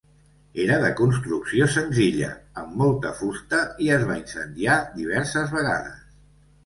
Era 0.61 0.77
de 0.83 0.87
construcció 0.99 1.67
senzilla, 1.73 2.29
amb 2.61 2.73
molta 2.83 3.13
fusta, 3.21 3.59
i 3.89 3.93
es 3.99 4.07
va 4.13 4.19
incendiar 4.25 4.79
diverses 5.01 5.55
vegades. 5.59 6.01